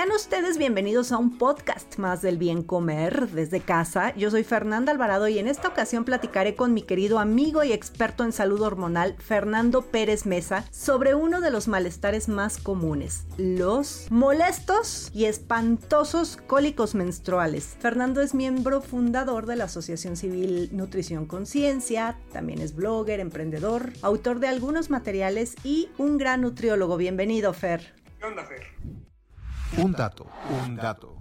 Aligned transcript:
Sean 0.00 0.12
ustedes 0.12 0.56
bienvenidos 0.56 1.12
a 1.12 1.18
un 1.18 1.36
podcast 1.36 1.98
más 1.98 2.22
del 2.22 2.38
bien 2.38 2.62
comer 2.62 3.28
desde 3.32 3.60
casa. 3.60 4.14
Yo 4.16 4.30
soy 4.30 4.44
Fernanda 4.44 4.92
Alvarado 4.92 5.28
y 5.28 5.38
en 5.38 5.46
esta 5.46 5.68
ocasión 5.68 6.06
platicaré 6.06 6.54
con 6.54 6.72
mi 6.72 6.80
querido 6.80 7.18
amigo 7.18 7.64
y 7.64 7.74
experto 7.74 8.24
en 8.24 8.32
salud 8.32 8.62
hormonal 8.62 9.14
Fernando 9.18 9.82
Pérez 9.82 10.24
Mesa 10.24 10.64
sobre 10.70 11.14
uno 11.14 11.42
de 11.42 11.50
los 11.50 11.68
malestares 11.68 12.30
más 12.30 12.56
comunes, 12.56 13.26
los 13.36 14.10
molestos 14.10 15.10
y 15.12 15.26
espantosos 15.26 16.38
cólicos 16.46 16.94
menstruales. 16.94 17.76
Fernando 17.78 18.22
es 18.22 18.32
miembro 18.32 18.80
fundador 18.80 19.44
de 19.44 19.56
la 19.56 19.64
Asociación 19.64 20.16
Civil 20.16 20.70
Nutrición 20.72 21.26
Conciencia, 21.26 22.16
también 22.32 22.62
es 22.62 22.74
blogger, 22.74 23.20
emprendedor, 23.20 23.92
autor 24.00 24.40
de 24.40 24.48
algunos 24.48 24.88
materiales 24.88 25.56
y 25.62 25.90
un 25.98 26.16
gran 26.16 26.40
nutriólogo. 26.40 26.96
Bienvenido, 26.96 27.52
Fer. 27.52 28.00
¿Qué 28.18 28.26
onda, 28.26 28.44
Fer? 28.44 28.62
Un 29.82 29.92
dato, 29.92 30.30
un 30.64 30.76
dato. 30.76 31.16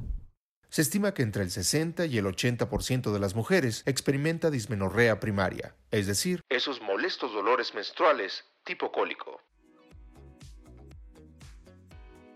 Se 0.67 0.81
estima 0.81 1.13
que 1.13 1.23
entre 1.23 1.43
el 1.43 1.49
60 1.49 2.05
y 2.07 2.17
el 2.17 2.25
80% 2.25 3.11
de 3.11 3.19
las 3.19 3.33
mujeres 3.33 3.83
experimenta 3.85 4.51
dismenorrea 4.51 5.19
primaria, 5.19 5.75
es 5.91 6.07
decir, 6.07 6.41
esos 6.49 6.81
molestos 6.81 7.31
dolores 7.31 7.73
menstruales 7.73 8.43
tipo 8.65 8.91
cólico. 8.91 9.41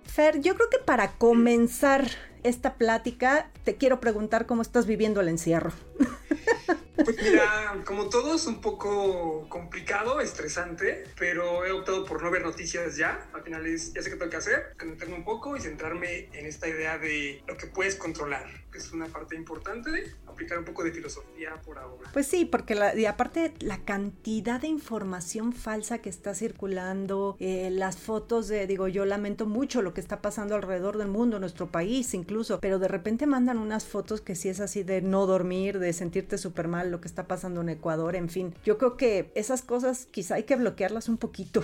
Fer, 0.06 0.40
yo 0.40 0.56
creo 0.56 0.70
que 0.70 0.80
para 0.80 1.12
comenzar 1.18 2.08
esta 2.44 2.76
plática 2.76 3.52
te 3.66 3.76
quiero 3.76 4.00
preguntar 4.00 4.46
cómo 4.46 4.62
estás 4.62 4.86
viviendo 4.88 5.20
el 5.20 5.28
encierro. 5.28 5.74
Pues 6.96 7.18
mira, 7.24 7.82
como 7.86 8.10
todo 8.10 8.36
es 8.36 8.46
un 8.46 8.62
poco 8.62 9.48
complicado, 9.50 10.22
estresante, 10.22 11.06
pero 11.18 11.66
he 11.66 11.72
optado 11.72 12.06
por 12.06 12.22
no 12.22 12.30
ver 12.30 12.44
noticias 12.44 12.96
ya. 12.98 13.28
Al 13.34 13.44
final 13.44 13.66
es, 13.66 13.94
ya 13.94 14.02
sé 14.02 14.12
qué 14.12 14.16
tengo 14.16 14.30
que 14.30 14.38
hacer, 14.38 14.76
conectarme 14.78 15.16
un 15.16 15.24
poco 15.24 15.58
y 15.58 15.62
centrarme 15.62 16.30
en 16.34 16.46
esta 16.46 16.68
idea 16.68 16.98
de 16.98 17.44
lo 17.48 17.58
que 17.58 17.68
puedes 17.68 17.96
controlar, 17.96 18.48
que 18.72 18.78
es 18.78 18.92
una 18.92 19.08
parte 19.08 19.36
importante 19.36 20.14
aplicar 20.34 20.60
un 20.60 20.66
poco 20.66 20.84
de 20.84 20.92
filosofía 20.92 21.62
por 21.66 21.80
ahora. 21.80 22.10
Pues 22.12 22.28
sí, 22.28 22.46
porque 22.46 22.76
la, 22.76 22.96
y 22.96 23.06
aparte 23.06 23.54
la 23.60 23.84
cantidad 23.84 24.62
de 24.62 24.68
información 24.68 25.54
falsa 25.54 26.00
que 26.00 26.10
está 26.10 26.36
circulando, 26.36 27.38
eh, 27.40 27.70
las 27.72 27.98
fotos 27.98 28.48
de, 28.48 28.68
digo, 28.68 28.88
yo 28.88 29.06
lamento 29.06 29.46
mucho 29.46 29.82
lo 29.82 29.94
que 29.94 30.02
está 30.02 30.22
pasando 30.22 30.56
alrededor 30.56 30.98
del 30.98 31.08
mundo, 31.08 31.40
nuestro 31.40 31.72
país 31.72 32.14
incluso, 32.14 32.60
pero 32.60 32.80
de 32.80 32.88
repente 32.88 33.26
mandan 33.26 33.58
unas 33.58 33.86
fotos 33.86 34.22
que 34.22 34.36
sí 34.36 34.50
es 34.50 34.60
así 34.60 34.84
de 34.84 35.02
no 35.02 35.26
dormir, 35.26 35.80
de 35.80 35.94
sentirte 35.94 36.38
súper 36.38 36.68
mal, 36.68 36.92
lo 36.92 37.02
que 37.02 37.08
está 37.08 37.28
pasando 37.28 37.62
en 37.62 37.70
Ecuador, 37.70 38.16
en 38.16 38.30
fin. 38.30 38.54
Yo 38.66 38.78
creo 38.78 38.98
que 38.98 39.32
esas 39.36 39.62
cosas 39.62 40.08
quizá 40.12 40.36
hay 40.36 40.44
que 40.44 40.56
bloquearlas 40.56 41.10
un 41.10 41.18
poquito. 41.18 41.64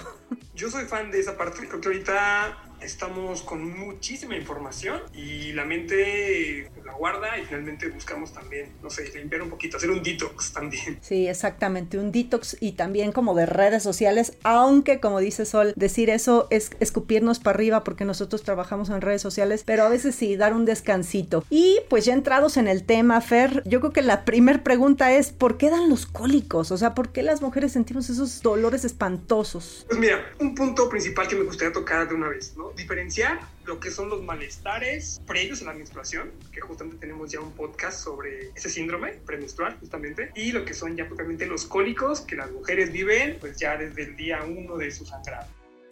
Yo 0.55 0.69
soy 0.69 0.85
fan 0.85 1.11
de 1.11 1.19
esa 1.19 1.37
parte, 1.37 1.67
creo 1.67 1.81
que 1.81 1.87
ahorita 1.87 2.68
estamos 2.81 3.41
con 3.41 3.77
muchísima 3.77 4.35
información 4.35 5.01
y 5.13 5.53
la 5.53 5.65
mente 5.65 6.69
la 6.85 6.93
guarda 6.93 7.37
y 7.37 7.45
finalmente 7.45 7.87
buscamos 7.89 8.33
también, 8.33 8.69
no 8.81 8.89
sé, 8.89 9.09
limpiar 9.15 9.41
un 9.41 9.49
poquito, 9.49 9.77
hacer 9.77 9.91
un 9.91 10.01
detox 10.01 10.53
también. 10.53 10.97
Sí, 11.01 11.27
exactamente, 11.27 11.97
un 11.97 12.11
detox 12.11 12.57
y 12.59 12.73
también 12.73 13.11
como 13.11 13.35
de 13.35 13.45
redes 13.45 13.83
sociales, 13.83 14.33
aunque 14.43 14.99
como 14.99 15.19
dice 15.19 15.45
Sol, 15.45 15.73
decir 15.75 16.09
eso 16.09 16.47
es 16.49 16.71
escupirnos 16.79 17.39
para 17.39 17.55
arriba 17.55 17.83
porque 17.83 18.05
nosotros 18.05 18.43
trabajamos 18.43 18.89
en 18.89 19.01
redes 19.01 19.21
sociales, 19.21 19.63
pero 19.65 19.83
a 19.83 19.89
veces 19.89 20.15
sí, 20.15 20.35
dar 20.35 20.53
un 20.53 20.65
descansito. 20.65 21.43
Y 21.49 21.79
pues 21.89 22.05
ya 22.05 22.13
entrados 22.13 22.57
en 22.57 22.67
el 22.67 22.83
tema, 22.83 23.21
Fer, 23.21 23.63
yo 23.65 23.79
creo 23.79 23.91
que 23.91 24.01
la 24.01 24.25
primera 24.25 24.63
pregunta 24.63 25.13
es, 25.13 25.31
¿por 25.31 25.57
qué 25.57 25.69
dan 25.69 25.89
los 25.89 26.05
cólicos? 26.05 26.71
O 26.71 26.77
sea, 26.77 26.95
¿por 26.95 27.11
qué 27.11 27.23
las 27.23 27.41
mujeres 27.41 27.71
sentimos 27.73 28.09
esos 28.09 28.41
dolores 28.41 28.85
espantosos? 28.85 29.85
Pues 29.87 29.99
mira, 29.99 30.33
un 30.39 30.55
punto 30.55 30.89
principal 30.89 31.27
que 31.27 31.35
me 31.35 31.43
gustaría 31.43 31.73
tocar 31.73 32.07
de 32.07 32.15
una 32.15 32.29
vez, 32.29 32.55
¿no? 32.57 32.68
Diferenciar 32.75 33.39
lo 33.65 33.79
que 33.79 33.91
son 33.91 34.09
los 34.09 34.23
malestares 34.23 35.21
previos 35.25 35.61
a 35.61 35.65
la 35.65 35.73
menstruación, 35.73 36.31
que 36.51 36.61
justamente 36.61 36.97
tenemos 36.97 37.31
ya 37.31 37.39
un 37.39 37.51
podcast 37.53 38.03
sobre 38.03 38.49
ese 38.55 38.69
síndrome 38.69 39.13
premenstrual, 39.25 39.77
justamente, 39.79 40.31
y 40.35 40.51
lo 40.51 40.65
que 40.65 40.73
son 40.73 40.95
ya 40.95 41.07
propiamente 41.07 41.45
los 41.45 41.65
cólicos 41.65 42.21
que 42.21 42.35
las 42.35 42.51
mujeres 42.51 42.91
viven, 42.91 43.37
pues 43.39 43.57
ya 43.57 43.77
desde 43.77 44.03
el 44.03 44.15
día 44.15 44.43
uno 44.43 44.77
de 44.77 44.91
su 44.91 45.05
sangrado. 45.05 45.47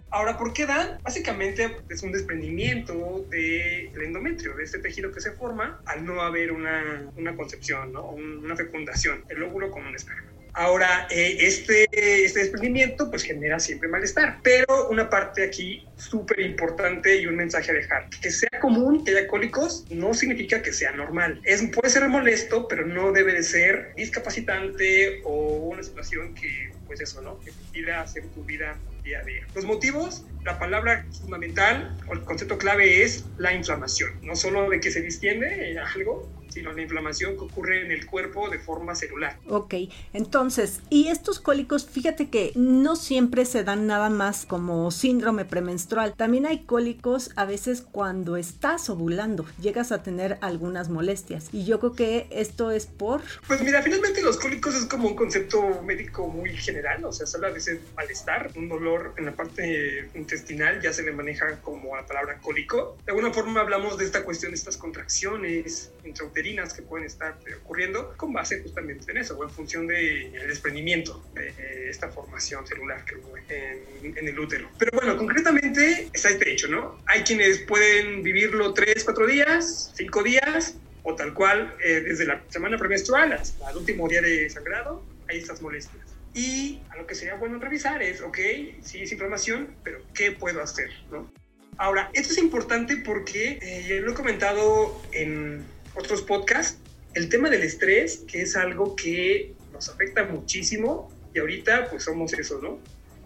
Ahora, 0.09 0.37
¿por 0.37 0.53
qué 0.53 0.65
dan? 0.65 0.99
Básicamente 1.03 1.77
es 1.89 2.01
un 2.01 2.13
desprendimiento 2.13 3.25
del 3.29 4.01
endometrio, 4.01 4.55
de 4.55 4.63
este 4.63 4.79
tejido 4.79 5.11
que 5.11 5.19
se 5.19 5.31
forma 5.33 5.81
al 5.85 6.05
no 6.05 6.21
haber 6.21 6.53
una, 6.53 7.11
una 7.17 7.35
concepción, 7.35 7.91
¿no? 7.91 8.11
una 8.11 8.55
fecundación, 8.55 9.25
el 9.27 9.43
óvulo 9.43 9.69
con 9.69 9.85
un 9.85 9.95
esperma. 9.95 10.36
Ahora, 10.57 11.07
eh, 11.11 11.37
este, 11.41 11.85
este 12.25 12.39
desprendimiento 12.39 13.11
pues 13.11 13.21
genera 13.21 13.59
siempre 13.59 13.87
malestar, 13.89 14.39
pero 14.41 14.89
una 14.89 15.07
parte 15.07 15.43
aquí 15.43 15.85
súper 15.97 16.39
importante 16.39 17.15
y 17.15 17.27
un 17.27 17.35
mensaje 17.35 17.69
a 17.69 17.75
dejar, 17.75 18.09
que 18.09 18.31
sea 18.31 18.49
común 18.59 19.05
que 19.05 19.11
haya 19.11 19.27
cólicos 19.27 19.85
no 19.91 20.15
significa 20.15 20.63
que 20.63 20.73
sea 20.73 20.93
normal. 20.93 21.39
Es, 21.43 21.61
puede 21.61 21.91
ser 21.91 22.09
molesto, 22.09 22.67
pero 22.67 22.87
no 22.87 23.11
debe 23.11 23.33
de 23.33 23.43
ser 23.43 23.93
discapacitante 23.95 25.21
o 25.25 25.69
una 25.73 25.83
situación 25.83 26.33
que, 26.33 26.71
pues 26.87 27.01
eso, 27.01 27.21
¿no? 27.21 27.39
Que 27.41 27.51
te 27.51 27.91
hacer 27.91 28.23
tu 28.29 28.43
vida 28.43 28.75
día 29.03 29.19
a 29.19 29.23
día. 29.23 29.45
Los 29.53 29.65
motivos, 29.65 30.25
la 30.43 30.57
palabra 30.57 31.05
fundamental 31.21 31.95
o 32.07 32.13
el 32.13 32.21
concepto 32.21 32.57
clave 32.57 33.03
es 33.03 33.25
la 33.37 33.53
inflamación, 33.53 34.09
no 34.23 34.35
solo 34.35 34.67
de 34.71 34.79
que 34.79 34.89
se 34.89 35.01
distiende 35.01 35.77
algo, 35.93 36.27
sino 36.57 36.73
la 36.73 36.81
inflamación 36.81 37.37
que 37.37 37.43
ocurre 37.43 37.85
en 37.85 37.91
el 37.91 38.07
cuerpo 38.07 38.49
de 38.49 38.57
forma 38.57 38.95
celular. 38.95 39.37
Ok, 39.47 39.75
entonces, 40.11 40.81
y 40.89 41.09
estos 41.09 41.39
cólicos, 41.39 41.87
fíjate 41.87 42.31
que 42.31 42.51
no 42.55 42.95
siempre 42.95 43.45
se 43.45 43.63
dan 43.63 43.85
nada 43.85 44.09
más 44.09 44.47
como 44.47 44.89
síndrome 44.89 45.45
premenstrual. 45.45 46.15
También 46.17 46.47
hay 46.47 46.63
cólicos 46.63 47.29
a 47.35 47.45
veces 47.45 47.81
cuando 47.81 48.37
estás 48.37 48.89
ovulando, 48.89 49.45
llegas 49.61 49.91
a 49.91 50.01
tener 50.01 50.39
algunas 50.41 50.89
molestias. 50.89 51.49
Y 51.51 51.63
yo 51.65 51.79
creo 51.79 51.93
que 51.93 52.27
esto 52.31 52.71
es 52.71 52.87
por... 52.87 53.21
Pues 53.45 53.61
mira, 53.61 53.83
finalmente 53.83 54.23
los 54.23 54.37
cólicos 54.37 54.73
es 54.73 54.85
como 54.85 55.09
un 55.09 55.15
concepto 55.15 55.83
médico 55.83 56.27
muy 56.27 56.57
general, 56.57 57.05
o 57.05 57.11
sea, 57.11 57.27
solo 57.27 57.45
a 57.45 57.51
veces 57.51 57.81
malestar, 57.95 58.49
un 58.55 58.67
dolor 58.67 59.13
en 59.17 59.25
la 59.25 59.33
parte 59.33 60.09
intestinal, 60.15 60.81
ya 60.81 60.91
se 60.91 61.03
le 61.03 61.11
maneja 61.11 61.61
como 61.61 61.95
la 61.95 62.07
palabra 62.07 62.39
cólico. 62.41 62.97
De 63.05 63.11
alguna 63.11 63.31
forma 63.31 63.61
hablamos 63.61 63.99
de 63.99 64.05
esta 64.05 64.23
cuestión, 64.23 64.53
de 64.53 64.57
estas 64.57 64.77
contracciones 64.77 65.91
intrauterinas 66.03 66.46
que 66.75 66.81
pueden 66.81 67.05
estar 67.05 67.37
ocurriendo 67.61 68.13
con 68.15 68.31
base 68.31 68.61
justamente 68.61 69.11
en 69.11 69.17
eso, 69.17 69.37
o 69.37 69.43
en 69.43 69.49
función 69.49 69.85
del 69.85 70.31
desprendimiento 70.47 71.23
de 71.33 71.89
esta 71.89 72.09
formación 72.09 72.65
celular 72.65 73.03
que 73.05 73.15
hubo 73.15 73.37
en, 73.37 74.17
en, 74.17 74.27
el 74.27 74.39
útero. 74.39 74.69
Pero 74.79 74.91
bueno, 74.93 75.17
concretamente 75.17 76.09
está 76.13 76.29
este 76.29 76.51
hecho, 76.51 76.67
¿no? 76.67 76.99
Hay 77.05 77.21
quienes 77.23 77.59
pueden 77.59 78.23
vivirlo 78.23 78.73
3, 78.73 79.03
4 79.03 79.27
días, 79.27 79.91
5 79.95 80.23
días, 80.23 80.75
o 81.03 81.15
tal 81.15 81.33
cual 81.33 81.73
eh, 81.83 82.01
desde 82.01 82.25
la 82.25 82.41
semana 82.49 82.77
premenstrual 82.77 83.33
hasta 83.33 83.69
el 83.71 83.77
último 83.77 84.07
día 84.07 84.21
de 84.21 84.49
sangrado, 84.49 85.03
hay 85.27 85.39
estas 85.39 85.61
molestias. 85.61 86.05
Y 86.33 86.79
a 86.89 86.97
lo 86.97 87.07
que 87.07 87.15
sería 87.15 87.35
bueno 87.35 87.59
revisar 87.59 88.01
es, 88.01 88.21
ok, 88.21 88.37
sí 88.83 89.01
es 89.01 89.11
inflamación, 89.11 89.75
pero 89.83 89.99
¿qué 90.13 90.31
puedo 90.31 90.61
hacer? 90.61 90.89
¿no? 91.11 91.29
Ahora, 91.77 92.09
esto 92.13 92.33
es 92.33 92.39
importante 92.39 92.97
porque 92.97 93.59
eh, 93.61 94.01
lo 94.01 94.11
he 94.11 94.15
comentado 94.15 94.99
en 95.11 95.63
otros 95.97 96.21
podcasts, 96.21 96.79
el 97.13 97.29
tema 97.29 97.49
del 97.49 97.63
estrés, 97.63 98.23
que 98.27 98.41
es 98.41 98.55
algo 98.55 98.95
que 98.95 99.53
nos 99.73 99.89
afecta 99.89 100.23
muchísimo 100.23 101.11
y 101.33 101.39
ahorita 101.39 101.89
pues 101.89 102.03
somos 102.03 102.33
eso, 102.33 102.59
¿no? 102.61 102.79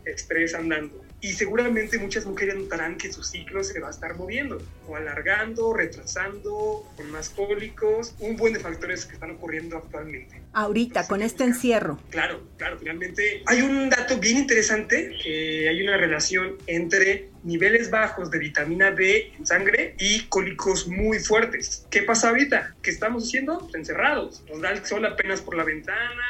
Estrés 0.06 0.53
andando. 0.53 1.03
y 1.24 1.33
seguramente 1.33 2.00
muchas 2.00 2.25
mujeres 2.25 2.56
notarán 2.56 2.98
que 2.98 3.13
su 3.13 3.24
ciclo 3.24 3.63
se 3.63 3.80
va 3.80 3.89
a 3.89 3.92
estar 3.92 4.15
moviendo 4.15 4.59
o 4.88 4.95
alargando, 4.95 5.71
retrasando, 5.71 6.92
con 6.98 7.12
más 7.12 7.30
cólicos, 7.30 8.15
un 8.19 8.36
buen 8.38 8.53
de 8.53 8.59
factores 8.59 9.06
que 9.06 9.13
están 9.13 9.30
ocurriendo 9.31 9.77
actualmente. 9.77 10.42
Ahorita, 10.53 11.07
con 11.07 11.21
este 11.21 11.44
encierro. 11.44 12.00
Claro, 12.09 12.42
claro, 12.57 12.80
finalmente 12.80 13.44
hay 13.45 13.62
un 13.62 13.89
dato 13.89 14.18
bien 14.18 14.38
interesante 14.38 15.15
que 15.24 15.69
hay 15.69 15.81
una 15.83 15.95
relación 15.98 16.57
entre 16.65 17.30
niveles 17.44 17.92
bajos 17.92 18.31
de 18.31 18.39
vitamina 18.39 18.92
D 18.92 19.31
en 19.38 19.45
sangre 19.45 19.95
y 20.00 20.24
cólicos 20.24 20.88
muy 20.88 21.19
fuertes. 21.19 21.86
¿Qué 21.92 22.01
pasa 22.01 22.30
ahorita? 22.30 22.75
¿Qué 22.81 22.89
estamos 22.89 23.25
haciendo? 23.25 23.69
Encerrados. 23.75 24.44
Nos 24.50 24.59
da 24.62 24.71
el 24.71 24.83
sol 24.86 25.06
apenas 25.06 25.42
por 25.42 25.56
la 25.56 25.63
ventana 25.63 26.24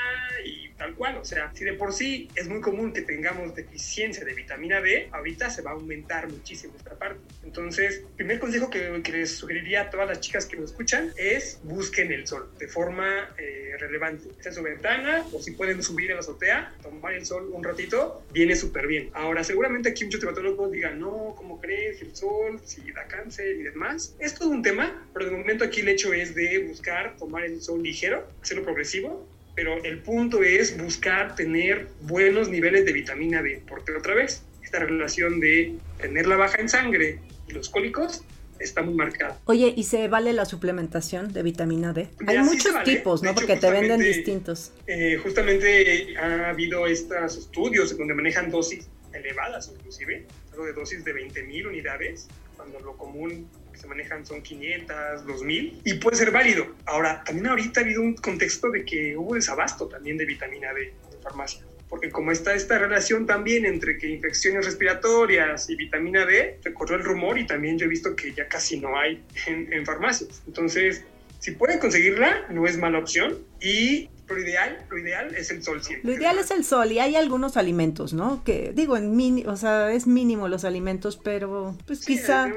tal 0.82 0.96
cual. 0.96 1.18
O 1.18 1.26
sea, 1.26 1.52
si 1.54 1.64
de 1.64 1.74
por 1.74 1.94
sí 1.94 2.28
es 2.36 2.48
muy 2.48 2.60
común 2.60 2.92
que 2.92 3.02
tengamos 3.04 3.54
deficiencia 3.54 4.26
de 4.26 4.34
vitamina 4.34 4.82
D, 4.82 5.10
ahorita 5.12 5.50
se 5.52 5.62
va 5.62 5.72
a 5.72 5.74
aumentar 5.76 6.28
muchísimo 6.28 6.74
esta 6.76 6.98
parte. 6.98 7.20
Entonces, 7.44 7.98
el 8.00 8.16
primer 8.16 8.40
consejo 8.40 8.70
que, 8.70 8.82
les 9.12 9.36
sugeriría 9.36 9.82
a 9.82 9.90
todas 9.90 10.08
las 10.08 10.22
chicas 10.22 10.46
que 10.46 10.56
nos 10.56 10.72
escuchan 10.72 11.12
es 11.18 11.60
busquen 11.64 12.12
el 12.12 12.26
sol 12.26 12.50
de 12.58 12.68
forma 12.68 13.30
eh, 13.38 13.76
relevante. 13.78 14.30
en 14.44 14.54
su 14.54 14.64
ventana 14.64 15.24
o 15.32 15.40
si 15.42 15.52
pueden 15.52 15.84
subir 15.84 16.12
a 16.12 16.16
la 16.16 16.22
azotea, 16.22 16.74
tomar 16.82 17.14
el 17.14 17.26
sol 17.26 17.50
un 17.52 17.64
ratito, 17.64 18.24
viene 18.32 18.56
súper 18.56 18.88
bien. 18.88 19.12
Ahora, 19.14 19.44
seguramente 19.44 19.90
aquí 19.90 20.06
muchos 20.06 20.22
dermatólogos 20.22 20.72
digan, 20.72 21.00
no, 21.00 21.36
¿cómo 21.38 21.60
crees? 21.62 22.02
El 22.02 22.16
sol, 22.16 22.60
si 22.66 22.92
da 22.92 23.06
cáncer 23.06 23.56
y 23.56 23.64
demás. 23.64 24.16
Es 24.18 24.34
todo 24.34 24.50
un 24.50 24.64
tema, 24.64 25.06
pero 25.14 25.26
de 25.26 25.32
momento 25.32 25.64
aquí 25.64 25.82
el 25.82 25.90
hecho 25.90 26.14
es 26.14 26.34
de 26.34 26.60
buscar 26.60 27.18
tomar 27.18 27.44
el 27.44 27.62
sol 27.62 27.84
ligero, 27.84 28.28
hacerlo 28.42 28.64
progresivo 28.64 29.28
pero 29.62 29.84
el 29.84 30.00
punto 30.00 30.42
es 30.42 30.76
buscar 30.76 31.36
tener 31.36 31.88
buenos 32.02 32.50
niveles 32.50 32.84
de 32.84 32.94
vitamina 32.94 33.44
D, 33.44 33.62
porque 33.68 33.92
otra 33.92 34.16
vez, 34.16 34.42
esta 34.64 34.80
relación 34.80 35.40
de 35.40 35.76
tenerla 36.00 36.36
baja 36.36 36.60
en 36.60 36.68
sangre 36.68 37.20
y 37.48 37.52
los 37.54 37.70
cólicos 37.70 38.24
está 38.58 38.82
muy 38.82 38.96
marcada. 38.96 39.40
Oye, 39.46 39.72
¿y 39.78 39.84
se 39.84 40.08
vale 40.08 40.34
la 40.34 40.46
suplementación 40.46 41.32
de 41.32 41.44
vitamina 41.44 41.94
D? 41.94 42.10
Hay 42.26 42.40
muchos 42.40 42.74
tipos, 42.84 43.22
¿no? 43.22 43.36
porque 43.36 43.56
te 43.56 43.70
venden 43.70 44.00
distintos. 44.00 44.72
Eh, 44.88 45.20
justamente 45.22 46.18
ha 46.18 46.50
habido 46.50 46.88
estos 46.88 47.38
estudios 47.38 47.96
donde 47.96 48.16
manejan 48.16 48.50
dosis 48.50 48.88
elevadas, 49.14 49.72
inclusive, 49.78 50.26
algo 50.52 50.66
de 50.66 50.74
dosis 50.74 51.04
de 51.04 51.14
20.000 51.14 51.68
unidades, 51.68 52.28
cuando 52.56 52.80
lo 52.80 52.96
común 52.98 53.50
se 53.74 53.88
manejan 53.88 54.26
son 54.26 54.42
500, 54.42 55.26
2000 55.26 55.82
y 55.84 55.94
puede 55.96 56.18
ser 56.18 56.32
válido. 56.32 56.76
Ahora, 56.86 57.24
también 57.24 57.48
ahorita 57.48 57.80
ha 57.80 57.84
habido 57.84 58.02
un 58.02 58.16
contexto 58.16 58.70
de 58.70 58.86
que 58.86 59.18
hubo 59.18 59.36
desabasto 59.36 59.88
también 59.88 60.18
de 60.18 60.26
vitamina 60.26 60.74
D 60.74 60.94
en 61.14 61.22
farmacia. 61.22 61.62
Porque 61.90 62.10
como 62.10 62.32
está 62.32 62.54
esta 62.54 62.78
relación 62.78 63.26
también 63.26 63.66
entre 63.66 63.98
que 63.98 64.08
infecciones 64.08 64.66
respiratorias 64.66 65.70
y 65.70 65.76
vitamina 65.76 66.26
D, 66.26 66.60
se 66.64 66.74
corrió 66.74 66.96
el 66.96 67.04
rumor 67.04 67.38
y 67.38 67.46
también 67.46 67.78
yo 67.78 67.86
he 67.86 67.90
visto 67.90 68.16
que 68.16 68.34
ya 68.34 68.48
casi 68.48 68.80
no 68.80 68.98
hay 68.98 69.22
en, 69.48 69.74
en 69.74 69.86
farmacias. 69.86 70.42
Entonces, 70.48 71.04
si 71.40 71.52
pueden 71.52 71.80
conseguirla, 71.80 72.46
no 72.50 72.68
es 72.68 72.78
mala 72.78 73.00
opción. 73.00 73.40
Y 73.60 74.10
lo 74.32 74.42
ideal, 74.42 74.86
lo 74.90 74.98
ideal 74.98 75.36
es 75.36 75.52
el 75.52 75.64
sol 75.64 75.84
siempre. 75.84 76.12
Lo 76.12 76.18
ideal 76.18 76.38
es 76.38 76.52
el 76.52 76.64
sol 76.64 76.92
y 76.92 77.00
hay 77.00 77.16
algunos 77.16 77.58
alimentos, 77.58 78.14
¿no? 78.14 78.44
Que 78.44 78.72
digo, 78.74 78.98
en 78.98 79.16
mini, 79.16 79.46
o 79.46 79.58
sea, 79.58 79.92
es 79.92 80.08
mínimo 80.08 80.48
los 80.48 80.64
alimentos, 80.64 81.18
pero 81.18 81.76
pues 81.86 82.06
quizá 82.06 82.52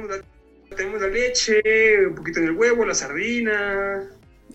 tenemos 0.76 1.00
la 1.00 1.08
leche, 1.08 2.06
un 2.06 2.14
poquito 2.14 2.40
en 2.40 2.46
el 2.46 2.52
huevo, 2.52 2.84
la 2.84 2.94
sardina. 2.94 4.10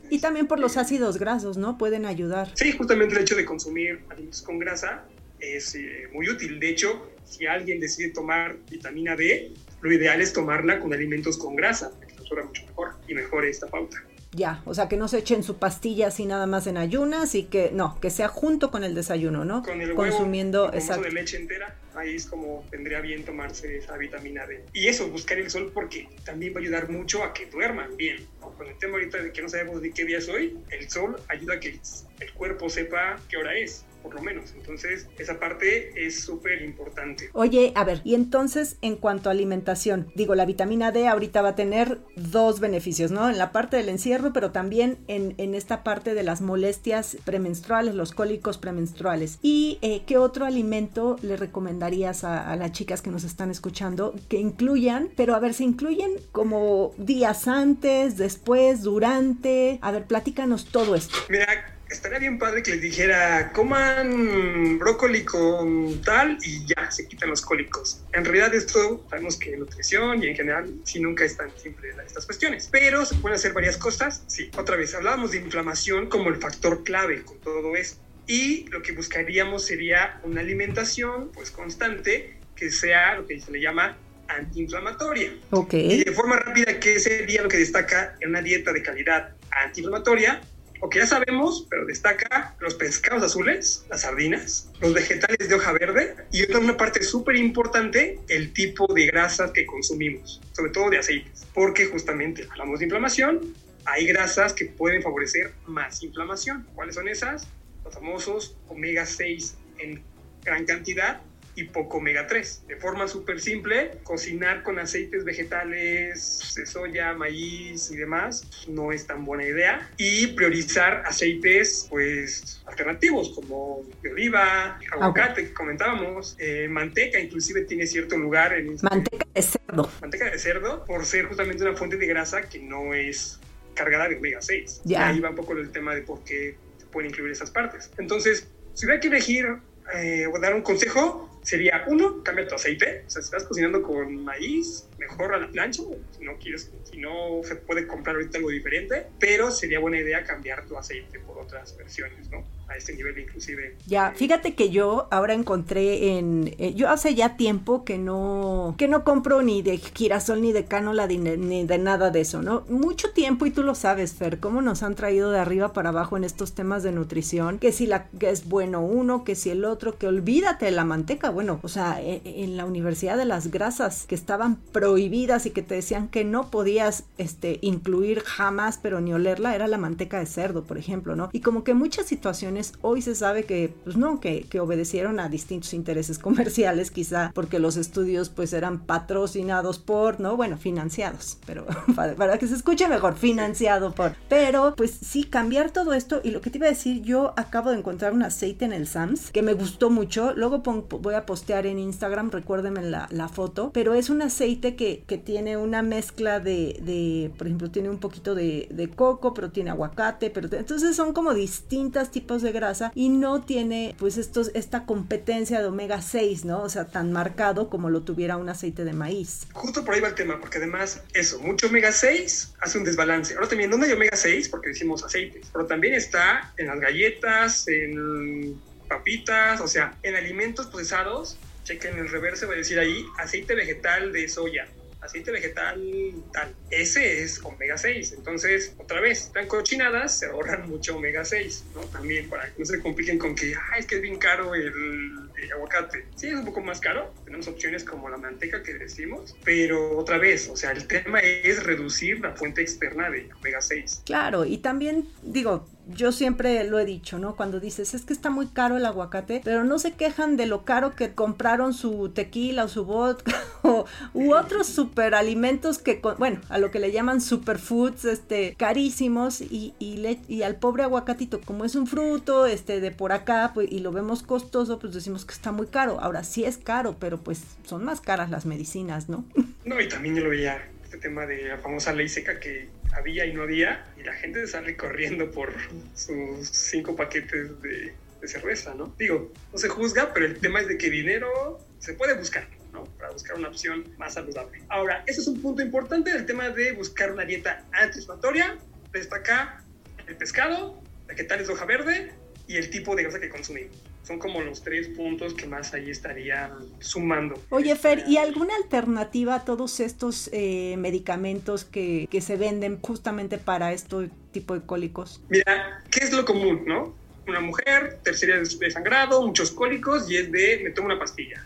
Y 0.10 0.20
también 0.20 0.48
por 0.48 0.60
los 0.60 0.78
ácidos 0.78 1.18
grasos, 1.18 1.58
¿no? 1.58 1.78
Pueden 1.78 2.06
ayudar. 2.06 2.52
Sí, 2.56 2.72
justamente 2.72 3.16
el 3.16 3.22
hecho 3.22 3.36
de 3.36 3.46
consumir 3.46 4.00
alimentos 4.10 4.42
con 4.42 4.60
grasa 4.60 5.06
es 5.40 5.76
eh, 5.76 6.08
muy 6.14 6.30
útil. 6.30 6.60
De 6.60 6.70
hecho, 6.70 7.10
si 7.26 7.46
alguien 7.46 7.80
decide 7.80 8.10
tomar 8.10 8.58
vitamina 8.70 9.16
D, 9.16 9.54
lo 9.82 9.92
ideal 9.92 10.22
es 10.22 10.34
tomarla 10.34 10.80
con 10.80 10.94
alimentos 10.94 11.38
con 11.38 11.56
grasa, 11.56 11.92
que 12.06 12.16
absorba 12.18 12.46
mucho 12.46 12.66
mejor 12.66 12.96
y 13.08 13.14
mejore 13.14 13.50
esta 13.50 13.68
pauta. 13.68 14.04
Ya, 14.32 14.62
o 14.66 14.76
sea, 14.76 14.88
que 14.88 14.96
no 14.96 15.08
se 15.08 15.18
echen 15.18 15.42
su 15.42 15.58
pastilla 15.58 16.08
así 16.08 16.26
nada 16.26 16.46
más 16.46 16.68
en 16.68 16.78
ayunas 16.78 17.34
y 17.34 17.44
que 17.46 17.72
no, 17.74 18.00
que 18.00 18.12
sea 18.12 18.28
junto 18.28 18.70
con 18.70 18.84
el 18.84 18.94
desayuno, 18.94 19.44
¿no? 19.44 19.64
Con 19.64 19.82
el 19.82 19.96
Consumiendo 19.96 20.72
exacto. 20.72 21.04
de 21.04 21.12
leche 21.12 21.38
entera, 21.38 21.76
ahí 21.96 22.16
es 22.16 22.28
como 22.28 22.64
vendría 22.70 23.02
bien 23.02 23.26
tomarse 23.26 23.78
esa 23.78 23.98
vitamina 23.98 24.46
D. 24.46 24.64
Y 24.74 24.88
eso, 24.88 25.10
buscar 25.10 25.40
el 25.40 25.50
sol 25.50 25.72
porque 25.74 26.08
también 26.26 26.54
va 26.54 26.58
a 26.58 26.62
ayudar 26.62 26.90
mucho 26.90 27.24
a 27.24 27.34
que 27.34 27.48
duerman 27.48 27.98
bien. 27.98 28.28
Con 28.40 28.68
el 28.68 28.78
tema 28.78 28.94
ahorita 28.94 29.18
de 29.18 29.32
que 29.32 29.42
no 29.42 29.50
sabemos 29.50 29.82
de 29.82 29.92
qué 29.92 30.06
día 30.06 30.20
es 30.20 30.30
hoy, 30.30 30.60
el 30.70 30.90
sol 30.90 31.20
ayuda 31.28 31.56
a 31.56 31.60
que 31.60 31.80
el 32.20 32.34
cuerpo 32.34 32.70
sepa 32.70 33.20
qué 33.30 33.38
hora 33.38 33.58
es 33.58 33.84
por 34.02 34.14
lo 34.16 34.22
menos. 34.22 34.54
Entonces, 34.56 35.08
esa 35.18 35.40
parte 35.40 36.06
es 36.06 36.22
súper 36.22 36.62
importante. 36.62 37.30
Oye, 37.34 37.72
a 37.76 37.84
ver, 37.84 38.02
y 38.04 38.16
entonces 38.16 38.78
en 38.82 38.96
cuanto 38.96 39.30
a 39.30 39.32
alimentación, 39.32 40.12
digo, 40.16 40.36
la 40.36 40.46
vitamina 40.46 40.92
D 40.92 41.08
ahorita 41.08 41.42
va 41.42 41.50
a 41.50 41.56
tener 41.56 42.00
dos 42.16 42.60
beneficios, 42.60 43.12
¿no? 43.12 43.30
En 43.30 43.38
la 43.38 43.52
parte 43.52 43.78
del 43.78 43.90
encierro, 43.90 44.34
pero 44.34 44.52
también 44.52 44.98
en, 45.08 45.36
en 45.38 45.56
esta 45.56 45.84
parte 45.84 46.14
de 46.14 46.24
las 46.24 46.42
molestias 46.42 47.18
premenstruales, 47.26 47.96
los 47.96 48.12
cólicos 48.12 48.58
premenstruales. 48.58 49.40
¿Y 49.42 49.80
eh, 49.82 50.04
qué 50.06 50.18
otro 50.18 50.46
alimento 50.46 51.18
le 51.22 51.38
recomendarías 51.38 52.24
a, 52.24 52.52
a, 52.52 52.56
las 52.56 52.72
chicas 52.72 53.02
que 53.02 53.10
nos 53.10 53.24
están 53.24 53.52
escuchando 53.52 54.14
que 54.28 54.38
incluyan, 54.38 55.10
pero 55.16 55.36
a 55.36 55.40
ver, 55.40 55.54
se 55.54 55.64
incluyen 55.64 56.12
como 56.32 56.94
días 56.98 57.48
antes, 57.48 58.18
después, 58.18 58.84
durante? 58.84 59.80
A 59.82 59.92
ver, 59.92 60.06
platícanos 60.06 60.66
todo 60.66 60.96
esto. 60.96 61.16
Mira, 61.30 61.79
estaría 61.90 62.20
bien 62.20 62.38
padre 62.38 62.62
que 62.64 62.72
les 62.72 62.82
dijera, 62.82 63.52
coman 63.52 64.78
brócoli 64.78 65.24
con 65.24 66.02
tal 66.02 66.38
y 66.44 66.66
ya, 66.66 66.92
se 66.92 67.08
quitan 67.08 67.30
los 67.30 67.42
cólicos. 67.42 68.04
En 68.14 68.24
realidad 68.24 68.54
esto 68.54 69.06
sabemos 69.10 69.38
que 69.38 69.58
nutrición 69.58 70.24
y 70.24 70.28
en 70.28 70.36
general 70.36 70.74
sí 70.84 71.00
nunca 71.00 71.26
es 71.26 71.36
tan 71.36 71.50
simple 71.58 71.90
estas 72.06 72.26
cuestiones. 72.26 72.70
Pero 72.72 73.06
se 73.06 73.16
pueden 73.16 73.36
hacer 73.36 73.54
varias 73.54 73.78
cosas. 73.78 74.24
Sí, 74.28 74.50
otra 74.58 74.76
vez, 74.76 74.94
hablábamos 74.94 75.32
de 75.32 75.38
inflamación 75.38 76.08
como 76.08 76.30
el 76.30 76.38
factor 76.38 76.84
clave 76.84 77.24
con 77.24 77.40
todo 77.40 77.76
esto. 77.76 78.02
Y 78.28 78.68
lo 78.70 78.84
que 78.84 78.92
buscaríamos 78.92 79.66
sería 79.66 80.20
una 80.24 80.42
alimentación 80.42 81.32
pues 81.34 81.50
constante 81.50 82.38
que 82.56 82.70
sea 82.70 83.16
lo 83.16 83.26
que 83.26 83.40
se 83.40 83.52
le 83.52 83.60
llama 83.60 83.98
antiinflamatoria. 84.28 85.34
Ok. 85.50 85.74
Y 85.74 86.04
de 86.04 86.12
forma 86.12 86.38
rápida, 86.38 86.80
¿qué 86.80 87.00
sería 87.00 87.42
lo 87.42 87.50
que 87.50 87.58
destaca 87.58 88.16
en 88.20 88.30
una 88.30 88.42
dieta 88.42 88.72
de 88.72 88.84
calidad 88.84 89.34
antiinflamatoria? 89.50 90.42
O 90.80 90.90
que 90.90 91.00
ya 91.00 91.08
sabemos, 91.08 91.68
pero 91.70 91.86
destaca 91.86 92.56
los 92.60 92.76
pescados 92.76 93.24
azules, 93.24 93.86
las 93.90 94.02
sardinas, 94.02 94.70
los 94.80 94.94
vegetales 94.94 95.50
de 95.50 95.56
hoja 95.56 95.74
verde 95.74 96.16
y 96.32 96.44
otra 96.44 96.60
una 96.60 96.78
parte 96.78 97.04
súper 97.04 97.36
importante, 97.36 98.20
el 98.28 98.54
tipo 98.54 98.92
de 98.94 99.08
grasas 99.08 99.52
que 99.52 99.66
consumimos, 99.66 100.42
sobre 100.54 100.72
todo 100.72 100.90
de 100.90 101.00
aceites, 101.00 101.48
porque 101.54 101.86
justamente 101.88 102.48
hablamos 102.50 102.80
de 102.80 102.86
inflamación, 102.86 103.54
hay 103.86 104.08
grasas 104.08 104.54
que 104.54 104.66
pueden 104.66 105.02
favorecer 105.02 105.54
más 105.66 106.04
inflamación. 106.04 106.68
¿Cuáles 106.76 106.96
son 106.96 107.08
esas? 107.08 107.48
Los 107.84 107.94
famosos 107.94 108.56
omega 108.68 109.06
6 109.06 109.56
en 109.80 110.04
gran 110.44 110.66
cantidad 110.66 111.22
y 111.56 111.66
poco 111.66 111.98
omega 111.98 112.28
3. 112.28 112.64
De 112.68 112.76
forma 112.78 113.08
súper 113.08 113.40
simple, 113.40 113.92
cocinar 114.04 114.64
con 114.64 114.80
aceites 114.80 115.24
vegetales 115.24 116.54
de 116.56 116.66
soya, 116.66 117.14
maíz 117.14 117.92
y 117.92 117.98
demás 117.98 118.48
no 118.68 118.92
es 118.92 119.08
tan 119.08 119.26
buena 119.26 119.46
idea. 119.46 119.90
Y 119.98 120.28
priorizar 120.28 121.04
aceites 121.06 121.88
pues 121.90 122.62
alternativos 122.66 123.30
como 123.30 123.84
de 124.02 124.12
oliva, 124.12 124.80
aguacate 124.92 125.48
que 125.48 125.54
comentábamos, 125.54 126.36
eh, 126.40 126.68
manteca 126.70 127.20
inclusive 127.20 127.62
tiene 127.66 127.86
cierto 127.88 128.18
lugar 128.18 128.54
en... 128.54 128.74
Este 128.74 128.88
manteca 128.90 129.26
de 129.34 129.42
cerdo. 129.42 129.92
Manteca 130.02 130.26
de 130.30 130.40
cerdo 130.40 130.86
por 130.86 131.06
ser 131.06 131.26
justamente 131.26 131.64
una 131.64 131.76
fuente 131.76 131.98
de 131.98 132.08
grasa 132.08 132.44
que 132.44 132.60
no 132.60 132.94
es 132.94 133.40
cargada 133.74 134.10
de 134.10 134.18
omega 134.18 134.42
6. 134.42 134.82
Ya. 134.86 135.08
Ahí 135.08 135.20
va 135.20 135.30
un 135.30 135.36
poco 135.36 135.54
el 135.54 135.72
tema 135.72 135.96
de 135.96 136.02
por 136.02 136.24
qué 136.24 136.58
se 136.78 136.86
pueden 136.88 137.10
incluir 137.10 137.32
esas 137.32 137.52
partes. 137.52 137.92
Entonces, 137.98 138.48
si 138.74 138.86
hubiera 138.86 139.00
que 139.00 139.08
elegir 139.08 139.58
eh, 139.94 140.28
o 140.28 140.40
dar 140.40 140.54
un 140.54 140.62
consejo, 140.62 141.29
sería 141.42 141.84
uno, 141.88 142.24
cambia 142.24 142.48
tu 142.48 142.56
aceite. 142.56 143.04
O 143.08 143.10
sea, 143.10 143.22
si 143.22 143.28
estás 143.28 143.46
cocinando 143.46 143.82
con 143.82 144.24
maíz, 144.24 144.90
mejor 144.98 145.34
a 145.34 145.40
la 145.40 145.50
plancha. 145.50 145.84
Si 146.12 146.24
no 146.24 146.38
quieres, 146.38 146.72
si 146.84 146.98
no 146.98 147.42
se 147.44 147.56
puede 147.56 147.88
comprar 147.88 148.16
ahorita 148.16 148.38
algo 148.38 148.50
diferente, 148.50 149.08
pero 149.20 149.52
sería 149.52 149.80
buena 149.80 150.00
idea 150.00 150.24
cambiar 150.24 150.66
tu 150.66 150.78
aceite 150.78 151.20
por 151.20 151.40
otras 151.40 151.76
versiones, 151.78 152.30
¿no? 152.30 152.59
A 152.70 152.78
este 152.78 152.96
nivel 152.96 153.18
inclusive. 153.18 153.76
Ya, 153.88 154.14
fíjate 154.16 154.54
que 154.54 154.70
yo 154.70 155.08
ahora 155.12 155.34
encontré 155.34 156.18
en, 156.18 156.56
eh, 156.58 156.74
yo 156.76 156.90
hace 156.90 157.16
ya 157.16 157.36
tiempo 157.36 157.84
que 157.84 157.98
no, 157.98 158.76
que 158.78 158.88
no 158.88 159.04
compro 159.04 159.42
ni 159.42 159.62
de 159.62 159.78
girasol 159.78 160.42
ni 160.42 160.52
de 160.52 160.66
cánola 160.66 161.08
ni, 161.08 161.66
de 161.66 161.78
nada 161.78 162.12
de 162.12 162.22
eso, 162.22 162.42
¿no? 162.42 162.64
Mucho 162.70 163.12
tiempo 163.12 163.46
y 163.46 163.52
tú 163.52 163.64
lo 163.64 163.76
sabes, 163.76 164.14
Fer, 164.14 164.40
cómo 164.40 164.62
nos 164.62 164.84
han 164.84 164.96
traído 164.96 165.32
de 165.32 165.40
arriba 165.40 165.74
para 165.74 165.90
abajo 165.90 166.18
en 166.18 166.24
estos 166.24 166.54
temas 166.54 166.84
de 166.84 166.92
nutrición, 166.92 167.60
que 167.60 167.72
si 167.72 167.88
la 167.88 168.08
que 168.08 168.30
es 168.30 168.48
bueno 168.48 168.82
uno, 168.82 169.24
que 169.24 169.36
si 169.36 169.50
el 169.50 169.66
otro, 169.66 169.98
que 169.98 170.08
olvídate 170.08 170.66
de 170.66 170.72
la 170.72 170.86
manteca. 170.86 171.30
Bueno, 171.30 171.60
o 171.64 171.68
sea, 171.68 172.02
e, 172.02 172.22
e, 172.24 172.44
en 172.44 172.58
la 172.58 172.66
Universidad 172.66 173.18
de 173.18 173.26
las 173.26 173.52
Grasas 173.52 174.06
que 174.08 174.16
estaban 174.16 174.58
prohibidas 174.58 175.46
y 175.46 175.52
que 175.52 175.62
te 175.62 175.76
decían 175.76 176.08
que 176.08 176.24
no 176.24 176.52
podías 176.52 177.06
este, 177.18 177.60
incluir 177.62 178.22
jamás, 178.22 178.80
pero 178.82 179.02
ni 179.02 179.14
olerla, 179.14 179.56
era 179.56 179.68
la 179.68 179.78
manteca 179.78 180.20
de 180.20 180.26
cerdo, 180.26 180.64
por 180.64 180.78
ejemplo, 180.78 181.16
¿no? 181.16 181.30
Y 181.34 181.42
como 181.42 181.64
que 181.64 181.72
en 181.72 181.78
muchas 181.78 182.06
situaciones 182.06 182.59
hoy 182.82 183.02
se 183.02 183.16
sabe 183.16 183.44
que, 183.44 183.74
pues 183.84 183.98
no, 183.98 184.20
que, 184.20 184.48
obedecieron 184.60 185.20
a 185.20 185.30
distintos 185.30 185.74
intereses 185.74 186.20
comerciales, 186.20 186.92
quizá 186.92 187.32
porque 187.34 187.60
los 187.60 187.78
estudios 187.78 188.30
pues 188.30 188.54
eran 188.54 188.80
patrocinados 188.80 189.80
por, 189.80 190.20
¿no? 190.20 190.36
Bueno, 190.36 190.58
financiados, 190.58 191.38
pero 191.46 191.66
para, 191.96 192.38
que 192.38 192.48
se 192.48 192.56
escuche 192.56 192.88
mejor, 192.88 193.16
financiado 193.16 193.94
por. 193.94 194.16
Pero 194.28 194.74
pues 194.76 194.92
sí, 194.92 195.24
cambiar 195.24 195.72
todo 195.72 195.94
esto 195.94 196.22
y 196.24 196.32
lo 196.32 196.42
que 196.42 196.50
te 196.50 196.58
iba 196.58 196.68
a 196.68 196.72
decir, 196.72 197.02
yo 197.02 197.34
acabo 197.38 197.72
de 197.72 197.78
encontrar 197.78 198.14
un 198.14 198.24
aceite 198.24 198.66
en 198.66 198.74
el 198.74 198.88
Sams 198.88 199.32
que 199.32 199.42
me 199.42 199.54
gustó 199.54 199.90
mucho, 199.90 200.34
luego 200.36 200.60
voy 200.60 201.14
a 201.14 201.26
postear 201.26 201.66
en 201.66 201.80
Instagram, 201.80 202.32
recuérdenme 202.32 202.82
la, 202.84 203.30
foto, 203.30 203.70
pero 203.74 203.94
es 203.94 204.10
un 204.10 204.24
aceite 204.24 204.76
que, 204.76 205.04
que 205.06 205.20
tiene 205.20 205.56
una 205.56 205.84
mezcla 205.84 206.40
de, 206.40 206.80
de, 206.82 207.32
por 207.38 207.46
ejemplo, 207.46 207.70
tiene 207.70 207.90
un 207.90 208.00
poquito 208.00 208.34
de, 208.34 208.68
de 208.72 208.90
coco, 208.90 209.34
pero 209.34 209.52
tiene 209.52 209.70
aguacate, 209.70 210.30
pero 210.32 210.50
entonces 210.52 210.96
son 210.96 211.14
como 211.14 211.34
distintos 211.34 212.10
tipos 212.10 212.42
de 212.42 212.49
grasa 212.52 212.92
y 212.96 213.10
no 213.10 213.42
tiene 213.42 213.96
pues 213.98 214.18
estos, 214.18 214.52
esta 214.54 214.86
competencia 214.86 215.60
de 215.60 215.68
omega 215.68 216.02
6, 216.02 216.46
¿no? 216.46 216.62
O 216.64 216.70
sea, 216.70 216.86
tan 216.86 217.12
marcado 217.12 217.70
como 217.70 217.90
lo 217.90 218.02
tuviera 218.02 218.38
un 218.38 218.50
aceite 218.50 218.84
de 218.84 218.94
maíz. 218.94 219.48
Justo 219.54 219.84
por 219.84 219.96
ahí 219.96 220.02
va 220.02 220.10
el 220.10 220.16
tema, 220.16 220.40
porque 220.40 220.58
además 220.58 221.02
eso, 221.14 221.40
mucho 221.40 221.68
omega 221.68 221.92
6 221.92 222.56
hace 222.62 222.78
un 222.78 222.84
desbalance. 222.84 223.36
Ahora 223.36 223.48
también, 223.48 223.70
¿dónde 223.70 223.88
hay 223.88 223.94
omega 223.94 224.16
6? 224.16 224.50
Porque 224.50 224.70
decimos 224.70 225.04
aceites, 225.04 225.48
pero 225.52 225.66
también 225.66 225.94
está 225.94 226.54
en 226.58 226.68
las 226.68 226.80
galletas, 226.80 227.68
en 227.68 228.60
papitas, 228.88 229.62
o 229.62 229.68
sea, 229.68 229.96
en 230.04 230.16
alimentos 230.16 230.68
procesados, 230.68 231.38
chequen 231.64 231.98
el 231.98 232.10
reverso, 232.10 232.48
va 232.48 232.54
a 232.54 232.58
decir 232.58 232.80
ahí 232.80 233.06
aceite 233.18 233.56
vegetal 233.56 234.12
de 234.12 234.28
soya, 234.28 234.68
aceite 235.02 235.32
vegetal 235.32 236.14
tal. 236.34 236.56
Ese 236.70 237.24
es 237.24 237.44
omega 237.44 237.78
6. 237.78 238.14
Entonces, 238.14 238.76
otra 238.78 239.02
vez, 239.02 239.26
están 239.26 239.48
cochinadas, 239.48 240.20
se 240.20 240.28
ahorran 240.28 240.70
mucho 240.70 240.98
omega 240.98 241.24
6, 241.26 241.66
¿no? 241.76 241.82
También 241.82 242.30
para 242.30 242.46
que 242.48 242.60
no 242.60 242.66
se 242.66 242.80
compliquen 242.80 243.18
con 243.18 243.36
que, 243.36 243.54
ah, 243.56 243.78
es 243.78 243.86
que 243.86 243.96
es 243.96 244.02
bien 244.02 244.18
caro 244.18 244.54
el, 244.56 245.30
aguacate. 245.54 246.06
Sí, 246.16 246.28
es 246.28 246.36
un 246.36 246.46
poco 246.46 246.62
más 246.62 246.80
caro. 246.80 247.14
Tenemos 247.24 247.48
opciones 247.48 247.84
como 247.84 248.10
la 248.10 248.18
manteca 248.18 248.62
que 248.62 248.74
decimos, 248.74 249.36
pero 249.44 249.98
otra 249.98 250.18
vez, 250.18 250.50
o 250.50 250.56
sea, 250.56 250.72
el 250.72 250.86
tema 250.86 251.20
es 251.20 251.64
reducir 251.64 252.20
la 252.20 252.34
fuente 252.36 252.62
externa 252.62 253.10
de 253.10 253.30
omega 253.40 253.62
6. 253.62 254.04
Claro, 254.06 254.46
y 254.46 254.58
también, 254.58 255.08
digo, 255.22 255.68
yo 255.96 256.12
siempre 256.12 256.64
lo 256.64 256.80
he 256.80 256.86
dicho, 256.86 257.20
¿no? 257.20 257.36
Cuando 257.36 257.60
dices, 257.60 257.94
es 257.94 258.04
que 258.04 258.14
está 258.14 258.30
muy 258.30 258.48
caro 258.48 258.78
el 258.78 258.86
aguacate, 258.86 259.42
pero 259.44 259.64
no 259.64 259.80
se 259.80 259.94
quejan 259.94 260.38
de 260.38 260.46
lo 260.46 260.64
caro 260.64 260.96
que 260.96 261.14
compraron 261.14 261.74
su 261.74 262.10
tequila 262.10 262.66
o 262.66 262.68
su 262.68 262.86
vodka 262.86 263.36
o, 263.64 263.86
u 264.14 264.34
otros 264.34 264.68
superalimentos 264.68 265.78
que, 265.78 266.02
bueno, 266.18 266.42
a 266.50 266.58
lo 266.58 266.72
que 266.72 266.80
le 266.80 266.92
llaman 266.92 267.22
superfoods, 267.22 268.06
este, 268.06 268.56
carísimos 268.56 269.42
y, 269.42 269.74
y, 269.80 270.20
y 270.28 270.44
al 270.44 270.56
pobre 270.56 270.84
aguacatito, 270.84 271.42
como 271.42 271.66
es 271.66 271.76
un 271.76 271.88
fruto, 271.88 272.46
este, 272.46 272.80
de 272.80 272.92
por 272.92 273.12
acá, 273.12 273.52
pues, 273.54 273.72
y 273.72 273.80
lo 273.80 273.92
vemos 273.92 274.24
costoso, 274.24 274.80
pues 274.80 274.94
decimos 274.94 275.26
que 275.26 275.34
está 275.34 275.52
muy 275.52 275.68
caro. 275.68 276.00
Ahora 276.00 276.24
sí 276.24 276.44
es 276.44 276.58
caro, 276.58 276.98
pero 277.00 277.18
pues 277.18 277.44
son 277.66 277.84
más 277.84 278.02
caras 278.02 278.30
las 278.30 278.46
medicinas, 278.46 279.10
¿no? 279.10 279.26
No, 279.66 279.80
y 279.80 279.88
también 279.88 280.16
yo 280.16 280.24
lo 280.24 280.30
veía, 280.30 280.70
este 280.84 280.98
tema 280.98 281.26
de 281.26 281.50
la 281.50 281.58
famosa 281.60 281.94
ley 281.94 282.10
seca 282.10 282.40
que 282.40 282.70
había 282.94 283.26
y 283.26 283.34
no 283.34 283.44
había, 283.44 283.86
y 283.98 284.04
la 284.04 284.14
gente 284.14 284.46
sale 284.48 284.76
corriendo 284.76 285.32
por 285.32 285.54
sus 285.96 286.50
cinco 286.50 286.96
paquetes 286.96 287.62
de, 287.62 287.94
cerveza, 288.28 288.74
¿no? 288.74 288.94
Digo, 288.98 289.32
no 289.54 289.58
se 289.58 289.70
juzga, 289.70 290.14
pero 290.14 290.26
el 290.26 290.40
tema 290.40 290.60
es 290.60 290.68
de 290.68 290.78
que 290.78 290.90
dinero 290.90 291.60
se 291.80 291.94
puede 291.94 292.16
buscar. 292.16 292.48
¿no? 292.74 292.84
Para 292.84 293.10
buscar 293.12 293.38
una 293.38 293.48
opción 293.48 293.86
más 293.98 294.14
saludable. 294.14 294.62
Ahora, 294.68 295.04
ese 295.08 295.22
es 295.22 295.28
un 295.28 295.42
punto 295.42 295.62
importante 295.62 296.12
del 296.12 296.26
tema 296.26 296.50
de 296.50 296.74
buscar 296.74 297.12
una 297.12 297.24
dieta 297.24 297.64
antiinflamatoria. 297.72 298.58
Destaca 298.92 299.64
el 300.06 300.16
pescado, 300.18 300.80
la 301.08 301.16
que 301.16 301.24
tal 301.24 301.40
es 301.40 301.50
hoja 301.50 301.66
verde 301.66 302.12
y 302.46 302.58
el 302.58 302.70
tipo 302.70 302.96
de 302.96 303.04
grasa 303.04 303.20
que 303.20 303.30
consumimos 303.30 303.76
son 304.10 304.18
como 304.18 304.42
los 304.42 304.64
tres 304.64 304.88
puntos 304.88 305.36
que 305.36 305.46
más 305.46 305.72
ahí 305.76 305.92
estarían 305.92 306.54
sumando. 306.80 307.40
Oye, 307.50 307.76
Fer, 307.76 308.06
¿y 308.08 308.18
alguna 308.18 308.56
alternativa 308.56 309.36
a 309.36 309.46
todos 309.46 309.80
estos 309.80 310.32
eh, 310.34 310.76
medicamentos 310.80 311.64
que, 311.64 312.08
que, 312.10 312.20
se 312.20 312.36
venden 312.36 312.80
justamente 312.82 313.38
para 313.38 313.72
este 313.72 314.10
tipo 314.32 314.56
de 314.56 314.62
cólicos? 314.62 315.22
Mira, 315.30 315.84
¿qué 315.92 316.06
es 316.06 316.12
lo 316.12 316.26
común, 316.26 316.64
no? 316.66 316.96
Una 317.28 317.40
mujer, 317.40 318.00
tercera 318.04 318.40
de 318.40 318.72
sangrado, 318.72 319.24
muchos 319.28 319.52
cólicos 319.52 320.10
y 320.10 320.18
es 320.18 320.32
de, 320.32 320.62
me 320.64 320.72
tomo 320.72 320.88
una 320.88 320.98
pastilla. 320.98 321.46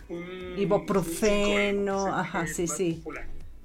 Ibuprofeno, 0.56 2.06
ajá, 2.06 2.46
sí, 2.46 2.66
sí. 2.66 3.02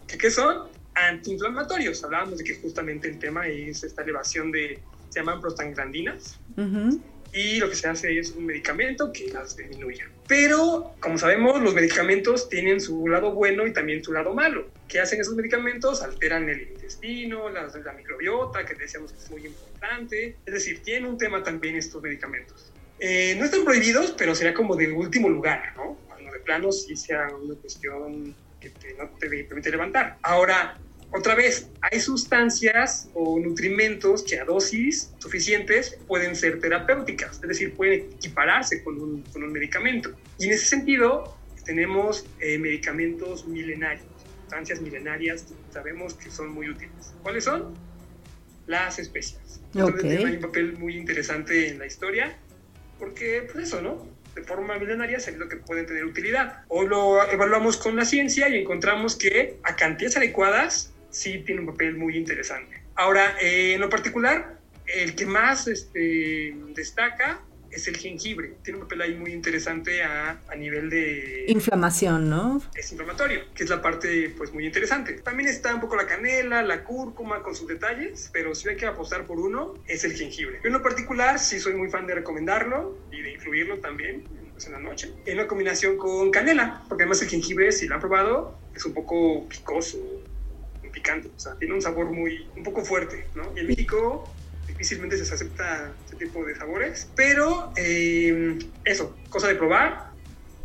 ¿Qué, 0.07 0.17
¿Qué 0.17 0.29
son? 0.29 0.67
Antiinflamatorios. 0.93 2.03
Hablábamos 2.03 2.39
de 2.39 2.43
que 2.43 2.55
justamente 2.55 3.07
el 3.07 3.17
tema 3.17 3.47
es 3.47 3.81
esta 3.81 4.01
elevación 4.01 4.51
de, 4.51 4.77
se 5.07 5.21
llaman 5.21 5.39
prostaglandinas. 5.39 6.37
Uh 6.57 6.99
y 7.33 7.59
lo 7.59 7.69
que 7.69 7.75
se 7.75 7.87
hace 7.87 8.17
es 8.17 8.31
un 8.31 8.45
medicamento 8.45 9.11
que 9.11 9.27
las 9.29 9.55
disminuya. 9.55 10.09
Pero, 10.27 10.95
como 10.99 11.17
sabemos, 11.17 11.61
los 11.61 11.73
medicamentos 11.73 12.49
tienen 12.49 12.79
su 12.79 13.07
lado 13.07 13.33
bueno 13.33 13.67
y 13.67 13.73
también 13.73 14.03
su 14.03 14.13
lado 14.13 14.33
malo. 14.33 14.67
¿Qué 14.87 14.99
hacen 14.99 15.21
esos 15.21 15.35
medicamentos? 15.35 16.01
Alteran 16.01 16.49
el 16.49 16.61
intestino, 16.61 17.49
la, 17.49 17.67
la 17.67 17.93
microbiota, 17.93 18.65
que 18.65 18.75
decíamos 18.75 19.11
que 19.11 19.19
es 19.19 19.31
muy 19.31 19.45
importante. 19.45 20.35
Es 20.45 20.53
decir, 20.53 20.81
tienen 20.83 21.05
un 21.05 21.17
tema 21.17 21.43
también 21.43 21.75
estos 21.75 22.01
medicamentos. 22.01 22.71
Eh, 22.99 23.35
no 23.37 23.45
están 23.45 23.63
prohibidos, 23.63 24.13
pero 24.17 24.35
sería 24.35 24.53
como 24.53 24.75
de 24.75 24.91
último 24.91 25.29
lugar, 25.29 25.73
¿no? 25.75 25.97
Cuando 26.07 26.31
de 26.31 26.39
plano 26.39 26.71
sí 26.71 26.95
sea 26.95 27.27
una 27.29 27.55
cuestión 27.55 28.35
que 28.59 28.71
no 28.97 29.09
te 29.19 29.29
permite 29.29 29.71
levantar. 29.71 30.17
Ahora, 30.21 30.77
otra 31.11 31.33
vez, 31.33 31.69
hay 31.81 31.99
sustancias 31.99 33.09
o 33.15 33.39
nutrimentos 33.39 34.23
que 34.23 34.39
a 34.39 34.45
dosis 34.45 35.11
suficientes 35.17 35.97
pueden 36.07 36.35
ser 36.35 36.59
terapéuticas, 36.59 37.37
es 37.41 37.47
decir, 37.47 37.73
pueden 37.73 38.11
equipararse 38.13 38.83
con 38.83 39.01
un, 39.01 39.23
con 39.23 39.43
un 39.43 39.51
medicamento. 39.51 40.11
Y 40.37 40.45
en 40.45 40.51
ese 40.51 40.65
sentido, 40.67 41.35
tenemos 41.65 42.27
eh, 42.39 42.59
medicamentos 42.59 43.47
milenarios, 43.47 44.05
sustancias 44.41 44.81
milenarias 44.81 45.43
que 45.43 45.73
sabemos 45.73 46.13
que 46.13 46.29
son 46.29 46.49
muy 46.49 46.69
útiles. 46.69 47.13
¿Cuáles 47.23 47.43
son? 47.43 47.73
Las 48.67 48.99
especias. 48.99 49.61
Okay. 49.73 50.23
Hay 50.23 50.35
un 50.35 50.41
papel 50.41 50.77
muy 50.77 50.95
interesante 50.95 51.69
en 51.69 51.79
la 51.79 51.87
historia, 51.87 52.37
porque, 52.99 53.47
pues 53.51 53.65
eso, 53.65 53.81
¿no? 53.81 54.07
de 54.35 54.43
forma 54.43 54.77
milenaria 54.77 55.17
lo 55.37 55.49
que 55.49 55.57
pueden 55.57 55.87
tener 55.87 56.05
utilidad. 56.05 56.63
Hoy 56.67 56.87
lo 56.87 57.27
evaluamos 57.31 57.77
con 57.77 57.95
la 57.95 58.05
ciencia 58.05 58.47
y 58.47 58.57
encontramos 58.59 59.15
que 59.15 59.57
a 59.63 59.75
cantidades 59.75 60.17
adecuadas 60.17 60.93
sí 61.09 61.39
tiene 61.39 61.61
un 61.61 61.67
papel 61.67 61.97
muy 61.97 62.17
interesante. 62.17 62.81
Ahora, 62.95 63.37
eh, 63.41 63.73
en 63.73 63.81
lo 63.81 63.89
particular, 63.89 64.59
el 64.85 65.15
que 65.15 65.25
más 65.25 65.67
este, 65.67 66.55
destaca 66.73 67.41
es 67.71 67.87
el 67.87 67.97
jengibre. 67.97 68.55
Tiene 68.63 68.79
un 68.79 68.85
papel 68.85 69.01
ahí 69.01 69.15
muy 69.15 69.31
interesante 69.31 70.01
a, 70.03 70.41
a, 70.49 70.55
nivel 70.55 70.89
de... 70.89 71.45
Inflamación, 71.47 72.29
¿no? 72.29 72.61
Es 72.75 72.91
inflamatorio, 72.91 73.41
que 73.53 73.63
es 73.63 73.69
la 73.69 73.81
parte 73.81 74.33
pues 74.37 74.53
muy 74.53 74.65
interesante. 74.65 75.13
También 75.13 75.49
está 75.49 75.73
un 75.73 75.81
poco 75.81 75.95
la 75.95 76.07
canela, 76.07 76.61
la 76.63 76.83
cúrcuma 76.83 77.43
con 77.43 77.55
sus 77.55 77.67
detalles, 77.67 78.29
pero 78.33 78.55
si 78.55 78.69
hay 78.69 78.75
que 78.75 78.85
apostar 78.85 79.25
por 79.25 79.39
uno, 79.39 79.75
es 79.87 80.03
el 80.03 80.13
jengibre. 80.13 80.59
Yo 80.63 80.67
en 80.67 80.73
lo 80.73 80.81
particular 80.81 81.39
sí 81.39 81.59
soy 81.59 81.75
muy 81.75 81.89
fan 81.89 82.07
de 82.07 82.15
recomendarlo 82.15 82.97
y 83.11 83.21
de 83.21 83.31
incluirlo 83.33 83.79
también 83.79 84.23
pues, 84.51 84.65
en 84.65 84.73
la 84.73 84.79
noche, 84.79 85.13
en 85.25 85.37
una 85.37 85.47
combinación 85.47 85.97
con 85.97 86.31
canela, 86.31 86.83
porque 86.89 87.03
además 87.03 87.21
el 87.21 87.29
jengibre, 87.29 87.71
si 87.71 87.87
lo 87.87 87.95
han 87.95 88.01
probado, 88.01 88.57
es 88.75 88.85
un 88.85 88.93
poco 88.93 89.47
picoso, 89.47 89.97
o 91.35 91.39
sea, 91.39 91.55
tiene 91.57 91.73
un 91.73 91.81
sabor 91.81 92.11
muy, 92.11 92.49
un 92.55 92.63
poco 92.63 92.83
fuerte, 92.83 93.27
¿no? 93.35 93.53
Y 93.55 93.59
en 93.61 93.67
México 93.67 94.33
difícilmente 94.67 95.17
se 95.17 95.33
acepta 95.33 95.91
ese 96.05 96.15
tipo 96.15 96.45
de 96.45 96.55
sabores, 96.55 97.11
pero 97.15 97.71
eh, 97.75 98.57
eso, 98.85 99.17
cosa 99.29 99.47
de 99.47 99.55
probar, 99.55 100.08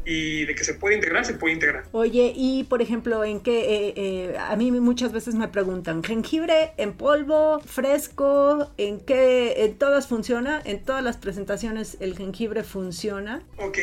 y 0.04 0.44
de 0.44 0.54
que 0.54 0.64
se 0.64 0.75
puede 0.75 0.96
integrar, 0.96 1.25
se 1.25 1.34
puede 1.34 1.54
integrar. 1.54 1.84
Oye, 1.92 2.32
y 2.34 2.64
por 2.64 2.82
ejemplo, 2.82 3.25
en 3.25 3.40
qué, 3.40 3.61
eh, 3.61 3.94
eh, 3.96 4.37
a 4.38 4.54
mí 4.56 4.70
muchas 4.73 5.12
veces 5.12 5.34
me 5.34 5.49
preguntan, 5.49 6.02
jengibre 6.02 6.73
en 6.76 6.92
polvo, 6.92 7.61
fresco, 7.61 8.70
en 8.76 9.00
qué, 9.00 9.64
en 9.64 9.76
todas 9.76 10.06
funciona, 10.06 10.61
en 10.64 10.82
todas 10.84 11.02
las 11.02 11.16
presentaciones 11.16 11.96
el 12.00 12.16
jengibre 12.16 12.64
funciona. 12.64 13.42
Ok, 13.58 13.78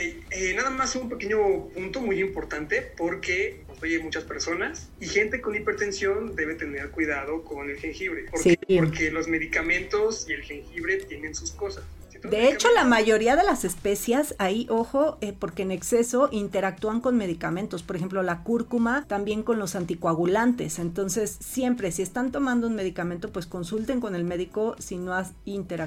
nada 0.56 0.70
más 0.70 0.96
un 0.96 1.10
pequeño 1.10 1.70
punto 1.74 2.02
muy 2.02 2.20
importante 2.20 2.92
porque 2.98 3.64
oye 3.82 4.00
muchas 4.00 4.24
personas 4.24 4.90
y 5.00 5.08
gente 5.08 5.42
con 5.42 5.56
hipertensión 5.56 6.36
debe 6.36 6.56
tener 6.56 6.90
cuidado 6.92 7.44
con 7.44 7.70
el 7.70 7.78
jengibre. 7.78 8.26
porque 8.30 8.58
Porque 8.78 9.12
los 9.12 9.28
medicamentos 9.28 10.28
y 10.30 10.34
el 10.34 10.44
jengibre 10.44 10.98
tienen 10.98 11.34
sus 11.36 11.52
cosas. 11.52 11.84
De 12.24 12.50
hecho, 12.50 12.68
la 12.76 12.84
mayoría 12.84 13.36
de 13.36 13.44
las 13.44 13.64
especias, 13.64 14.36
ahí, 14.38 14.68
ojo, 14.70 15.18
eh, 15.22 15.34
porque 15.38 15.64
en 15.64 15.72
exceso 15.72 16.02
eso 16.02 16.30
interactúan 16.32 17.00
con 17.00 17.16
medicamentos, 17.16 17.84
por 17.84 17.96
ejemplo 17.96 18.24
la 18.24 18.44
cúrcuma 18.44 19.06
también 19.08 19.44
con 19.44 19.60
los 19.60 19.76
anticoagulantes, 19.76 20.80
entonces 20.80 21.38
siempre 21.40 21.92
si 21.92 22.02
están 22.02 22.32
tomando 22.32 22.66
un 22.68 22.76
medicamento 22.76 23.32
pues 23.32 23.46
consulten 23.46 24.02
con 24.02 24.16
el 24.16 24.24
médico 24.24 24.76
si 24.80 24.98
no, 24.98 25.14
has 25.14 25.34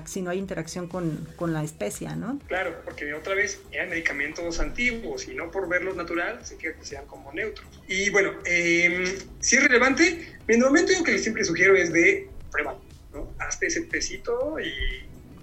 si 0.06 0.22
no 0.22 0.30
hay 0.30 0.38
interacción 0.38 0.86
con, 0.86 1.26
con 1.36 1.52
la 1.52 1.64
especia, 1.64 2.14
¿no? 2.14 2.38
Claro, 2.46 2.76
porque 2.84 3.12
otra 3.12 3.34
vez 3.34 3.60
eran 3.72 3.90
medicamentos 3.90 4.60
antiguos 4.60 5.26
y 5.26 5.34
no 5.34 5.50
por 5.50 5.68
verlos 5.68 5.96
natural 5.96 6.38
se 6.46 6.56
quiere 6.56 6.76
que 6.76 6.84
sean 6.84 7.04
como 7.06 7.32
neutros. 7.32 7.66
Y 7.88 8.10
bueno, 8.10 8.30
eh, 8.44 9.18
si 9.40 9.56
es 9.56 9.64
relevante, 9.64 10.36
en 10.46 10.54
el 10.54 10.60
momento 10.60 10.92
yo 10.92 11.02
que 11.02 11.18
siempre 11.18 11.44
sugiero 11.44 11.74
es 11.74 11.92
de 11.92 12.28
prueba, 12.52 12.78
¿no? 13.12 13.28
Hazte 13.40 13.66
ese 13.66 13.82
tecito 13.82 14.60
y 14.60 14.72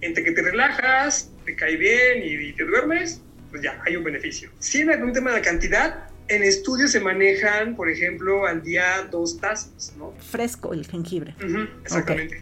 entre 0.01 0.23
que 0.23 0.31
te 0.31 0.41
relajas, 0.41 1.31
te 1.45 1.55
cae 1.55 1.77
bien 1.77 2.21
y, 2.23 2.53
te 2.53 2.65
duermes, 2.65 3.21
pues 3.49 3.61
ya, 3.61 3.81
hay 3.85 3.95
un 3.95 4.03
beneficio. 4.03 4.49
Si 4.59 4.81
en 4.81 4.89
algún 4.89 5.13
tema 5.13 5.33
de 5.33 5.41
cantidad, 5.41 6.07
en 6.27 6.43
estudios 6.43 6.91
se 6.91 6.99
manejan, 6.99 7.75
por 7.75 7.89
ejemplo, 7.89 8.45
al 8.45 8.63
día 8.63 9.07
dos 9.09 9.39
tazas, 9.39 9.93
¿no? 9.97 10.13
Fresco 10.19 10.73
el 10.73 10.87
jengibre. 10.87 11.35
exactamente. 11.83 12.41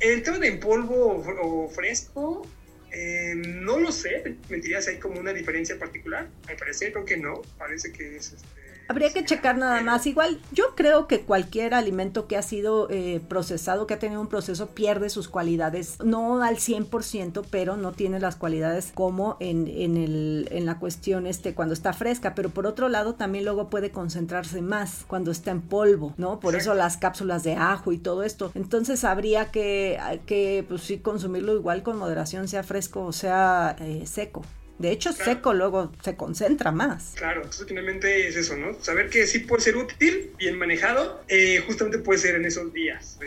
El 0.00 0.22
tema 0.22 0.38
de 0.38 0.48
en 0.48 0.60
polvo 0.60 1.24
o, 1.42 1.68
fresco, 1.68 2.46
eh, 2.90 3.34
no 3.36 3.78
lo 3.78 3.92
sé. 3.92 4.36
Mentiría 4.48 4.80
si 4.80 4.90
hay 4.90 4.98
como 4.98 5.20
una 5.20 5.32
diferencia 5.32 5.78
particular. 5.78 6.28
Me 6.48 6.56
parece, 6.56 6.92
creo 6.92 7.04
que 7.04 7.18
no. 7.18 7.42
Parece 7.58 7.92
que 7.92 8.16
es 8.16 8.32
este, 8.32 8.46
Habría 8.88 9.12
que 9.12 9.24
checar 9.24 9.58
nada 9.58 9.82
más. 9.82 10.06
Igual, 10.06 10.40
yo 10.52 10.74
creo 10.74 11.06
que 11.06 11.22
cualquier 11.22 11.74
alimento 11.74 12.26
que 12.26 12.36
ha 12.36 12.42
sido 12.42 12.88
eh, 12.90 13.20
procesado, 13.28 13.86
que 13.86 13.94
ha 13.94 13.98
tenido 13.98 14.20
un 14.20 14.28
proceso, 14.28 14.68
pierde 14.68 15.10
sus 15.10 15.28
cualidades. 15.28 15.98
No 16.04 16.42
al 16.42 16.56
100%, 16.56 17.44
pero 17.50 17.76
no 17.76 17.92
tiene 17.92 18.20
las 18.20 18.36
cualidades 18.36 18.92
como 18.94 19.36
en, 19.40 19.66
en, 19.66 19.96
el, 19.96 20.48
en 20.52 20.66
la 20.66 20.78
cuestión 20.78 21.26
este 21.26 21.54
cuando 21.54 21.74
está 21.74 21.92
fresca. 21.92 22.34
Pero 22.34 22.50
por 22.50 22.66
otro 22.66 22.88
lado, 22.88 23.14
también 23.14 23.44
luego 23.44 23.68
puede 23.68 23.90
concentrarse 23.90 24.62
más 24.62 25.04
cuando 25.06 25.30
está 25.30 25.50
en 25.50 25.62
polvo, 25.62 26.14
¿no? 26.16 26.38
Por 26.38 26.54
eso 26.54 26.74
las 26.74 26.96
cápsulas 26.96 27.42
de 27.42 27.54
ajo 27.54 27.92
y 27.92 27.98
todo 27.98 28.22
esto. 28.22 28.52
Entonces 28.54 29.04
habría 29.04 29.50
que, 29.50 29.98
que 30.26 30.64
pues 30.68 30.82
sí, 30.82 30.98
consumirlo 30.98 31.54
igual 31.54 31.82
con 31.82 31.98
moderación, 31.98 32.48
sea 32.48 32.62
fresco 32.62 33.04
o 33.04 33.12
sea 33.12 33.76
eh, 33.80 34.06
seco. 34.06 34.42
De 34.78 34.90
hecho, 34.90 35.12
seco 35.12 35.54
luego 35.54 35.92
se 36.02 36.16
concentra 36.16 36.72
más. 36.72 37.14
Claro, 37.16 37.42
entonces 37.42 37.66
finalmente 37.66 38.28
es 38.28 38.36
eso, 38.36 38.56
¿no? 38.56 38.74
Saber 38.82 39.08
que 39.08 39.26
sí 39.26 39.40
puede 39.40 39.62
ser 39.62 39.76
útil, 39.76 40.32
bien 40.36 40.58
manejado, 40.58 41.22
eh, 41.28 41.62
justamente 41.66 41.98
puede 41.98 42.18
ser 42.18 42.34
en 42.36 42.44
esos 42.44 42.72
días. 42.72 43.18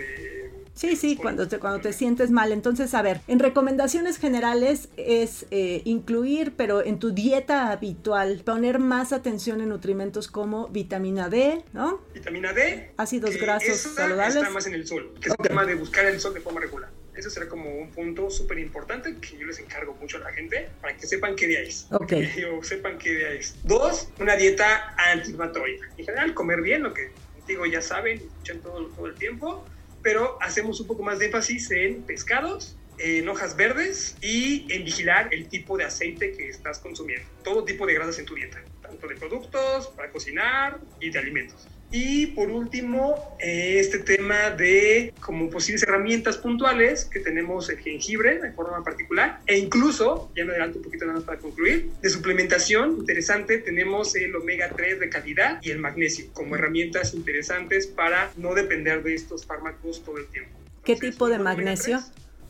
Sí, 0.79 0.95
sí, 0.95 1.17
cuando 1.17 1.45
te, 1.45 1.59
cuando 1.59 1.81
te 1.81 1.91
sientes 1.91 2.31
mal. 2.31 2.53
Entonces, 2.53 2.93
a 2.93 3.01
ver, 3.01 3.19
en 3.27 3.39
recomendaciones 3.39 4.17
generales 4.17 4.87
es 4.95 5.45
eh, 5.51 5.81
incluir, 5.83 6.53
pero 6.55 6.85
en 6.85 6.99
tu 6.99 7.11
dieta 7.11 7.71
habitual, 7.71 8.43
poner 8.45 8.79
más 8.79 9.11
atención 9.11 9.59
en 9.59 9.67
nutrimentos 9.67 10.29
como 10.29 10.69
vitamina 10.69 11.27
D, 11.27 11.65
¿no? 11.73 11.99
Vitamina 12.13 12.53
D. 12.53 12.93
Ácidos 12.95 13.35
grasos 13.35 13.75
saludables. 13.77 14.37
Está 14.37 14.51
más 14.51 14.67
en 14.67 14.73
el 14.73 14.87
sol, 14.87 15.13
que 15.19 15.27
es 15.27 15.35
el 15.37 15.47
tema 15.47 15.65
de 15.65 15.75
buscar 15.75 16.05
el 16.05 16.17
sol 16.17 16.33
de 16.33 16.39
forma 16.39 16.61
regular. 16.61 16.89
Eso 17.19 17.29
será 17.29 17.49
como 17.49 17.69
un 17.69 17.91
punto 17.91 18.29
súper 18.29 18.59
importante 18.59 19.17
que 19.19 19.38
yo 19.38 19.45
les 19.45 19.59
encargo 19.59 19.93
mucho 19.95 20.15
a 20.17 20.21
la 20.21 20.31
gente 20.31 20.69
para 20.79 20.95
que 20.95 21.05
sepan 21.05 21.35
qué 21.35 21.47
día 21.47 21.59
es. 21.59 21.85
Ok. 21.91 22.13
O 22.57 22.63
sepan 22.63 22.97
qué 22.97 23.13
día 23.13 23.33
es. 23.33 23.55
Dos, 23.63 24.07
una 24.19 24.38
dieta 24.38 24.95
antiinflamatoria. 25.11 25.79
En 25.97 26.05
general, 26.05 26.33
comer 26.33 26.61
bien, 26.61 26.83
lo 26.83 26.93
que 26.93 27.11
digo 27.45 27.65
ya 27.65 27.81
saben, 27.81 28.19
escuchan 28.19 28.61
todo, 28.61 28.88
todo 28.88 29.07
el 29.07 29.15
tiempo, 29.15 29.65
pero 30.01 30.38
hacemos 30.41 30.79
un 30.79 30.88
poco 30.88 31.03
más 31.03 31.19
de 31.19 31.25
énfasis 31.25 31.69
en 31.71 32.03
pescados, 32.03 32.77
en 32.97 33.27
hojas 33.27 33.57
verdes 33.57 34.15
y 34.21 34.71
en 34.73 34.85
vigilar 34.85 35.27
el 35.33 35.49
tipo 35.49 35.77
de 35.77 35.83
aceite 35.83 36.31
que 36.31 36.47
estás 36.47 36.79
consumiendo. 36.79 37.27
Todo 37.43 37.65
tipo 37.65 37.85
de 37.85 37.95
grasas 37.95 38.17
en 38.19 38.25
tu 38.25 38.35
dieta, 38.35 38.63
tanto 38.89 39.08
de 39.08 39.15
productos, 39.15 39.88
para 39.96 40.10
cocinar 40.12 40.79
y 41.00 41.10
de 41.12 41.19
alimentos. 41.19 41.67
Y 41.91 42.27
por 42.27 42.51
último, 42.51 43.36
este 43.39 43.98
tema 43.98 44.51
de 44.51 45.12
como 45.19 45.50
posibles 45.50 45.81
herramientas 45.81 46.38
puntuales 46.38 47.05
que 47.05 47.19
tenemos 47.19 47.67
el 47.69 47.79
jengibre 47.79 48.39
de 48.39 48.51
forma 48.51 48.84
particular 48.84 49.41
e 49.48 49.58
incluso, 49.58 50.31
ya 50.36 50.46
me 50.46 50.51
adelanto 50.51 50.77
un 50.77 50.84
poquito 50.84 51.05
nada 51.05 51.17
más 51.17 51.25
para 51.25 51.39
concluir, 51.39 51.89
de 52.00 52.10
suplementación 52.12 52.98
interesante 53.00 53.58
tenemos 53.58 54.15
el 54.15 54.36
omega 54.36 54.69
3 54.69 55.00
de 55.00 55.10
calidad 55.10 55.60
y 55.63 55.72
el 55.72 55.79
magnesio 55.79 56.27
como 56.34 56.55
herramientas 56.55 57.15
interesantes 57.15 57.88
para 57.88 58.31
no 58.38 58.53
depender 58.53 59.01
de 59.01 59.15
estos 59.15 59.48
fármacos 59.48 60.03
todo 60.03 60.19
el 60.19 60.27
tiempo. 60.27 60.51
¿Qué 60.84 60.96
tipo 60.96 61.27
de 61.27 61.39
magnesio? 61.39 62.01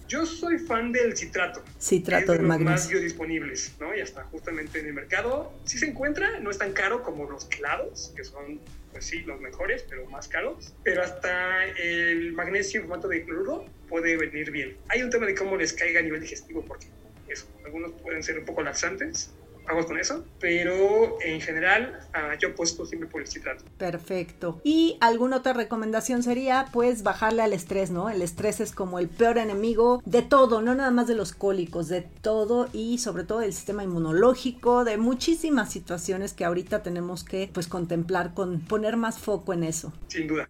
Yo 0.10 0.26
soy 0.26 0.58
fan 0.58 0.92
del 0.92 1.16
citrato. 1.16 1.64
Citrato 1.80 2.32
de, 2.32 2.40
magnesio. 2.40 2.72
más 2.72 2.90
biodisponibles, 2.90 3.76
¿no? 3.80 3.96
Y 3.96 4.02
hasta 4.02 4.24
justamente 4.24 4.80
en 4.80 4.88
el 4.88 4.94
mercado 4.94 5.54
sí 5.66 5.78
se 5.78 5.86
encuentra, 5.86 6.40
no 6.40 6.50
es 6.50 6.58
tan 6.58 6.74
caro 6.74 7.04
como 7.04 7.30
los 7.30 7.46
clados, 7.46 8.12
que 8.16 8.24
son 8.24 8.60
pues 8.92 9.06
sí, 9.06 9.22
los 9.22 9.40
mejores, 9.40 9.86
pero 9.88 10.08
más 10.08 10.28
caros. 10.28 10.74
Pero 10.84 11.04
hasta 11.04 11.64
el 11.66 12.34
magnesio 12.34 12.82
en 12.82 12.88
formato 12.88 13.08
de 13.08 13.24
cloruro 13.24 13.68
puede 13.88 14.18
venir 14.18 14.50
bien. 14.50 14.78
Hay 14.88 15.04
un 15.04 15.12
tema 15.12 15.28
de 15.28 15.36
cómo 15.36 15.56
les 15.56 15.74
caiga 15.74 16.00
a 16.00 16.04
nivel 16.04 16.22
digestivo, 16.22 16.66
porque 16.66 16.88
eso, 17.28 17.46
algunos 17.64 17.92
pueden 18.02 18.24
ser 18.24 18.40
un 18.40 18.46
poco 18.46 18.64
laxantes, 18.64 19.32
aguas 19.70 19.86
con 19.86 20.00
eso, 20.00 20.26
pero 20.40 21.22
en 21.22 21.40
general 21.42 22.00
uh, 22.14 22.38
yo 22.40 22.50
apuesto 22.50 22.86
siempre 22.86 23.08
por 23.08 23.22
el 23.22 23.28
citrato. 23.28 23.64
Perfecto. 23.78 24.60
Y 24.64 24.98
alguna 25.00 25.38
otra 25.38 25.54
recomendación 25.54 26.24
sería 26.24 26.68
pues 26.74 27.04
bajarle 27.04 27.44
al 27.44 27.54
estrés, 27.54 27.92
¿no? 27.92 28.10
El 28.10 28.22
estrés 28.22 28.60
es 28.60 28.72
como 28.74 29.00
el 29.00 29.10
peor 29.10 29.38
enemigo 29.38 30.02
de 30.06 30.24
todo, 30.24 30.62
no 30.62 30.74
nada 30.74 30.92
más 30.92 31.08
de 31.08 31.16
los 31.16 31.34
cólicos, 31.34 31.88
de 31.88 32.02
todo 32.02 32.68
y 32.74 32.98
sobre 32.98 33.24
todo 33.24 33.40
del 33.40 33.54
sistema 33.54 33.84
inmunológico, 33.84 34.84
de 34.84 34.98
muchísimas 34.98 35.72
situaciones 35.72 36.34
que 36.34 36.46
ahorita 36.46 36.82
tenemos 36.82 37.24
que 37.24 37.50
pues 37.54 37.68
contemplar 37.68 38.34
con 38.34 38.62
poner 38.62 38.98
más 38.98 39.20
foco 39.20 39.54
en 39.54 39.64
eso. 39.64 39.94
Sin 40.08 40.28
duda. 40.28 40.50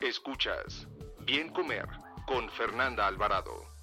Escuchas 0.00 0.88
Bien 1.26 1.50
Comer 1.50 1.86
con 2.26 2.50
Fernanda 2.50 3.06
Alvarado. 3.06 3.73